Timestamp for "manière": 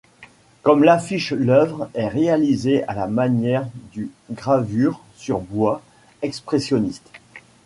3.05-3.67